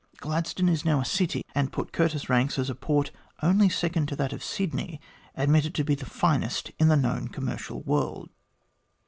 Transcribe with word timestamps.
Gladstone 0.17 0.67
is 0.67 0.83
now 0.83 0.99
a 0.99 1.05
city, 1.05 1.45
and 1.53 1.71
Port 1.71 1.91
Curtis 1.93 2.27
ranks 2.27 2.57
as 2.57 2.71
a 2.71 2.73
port 2.73 3.11
only 3.43 3.69
second 3.69 4.07
to 4.07 4.15
that 4.15 4.33
of 4.33 4.43
Sydney, 4.43 4.99
admitted 5.35 5.75
to 5.75 5.83
be 5.83 5.93
the 5.93 6.07
finest 6.07 6.71
in 6.79 6.87
the 6.87 6.97
known 6.97 7.27
commercial 7.27 7.83
world." 7.83 8.31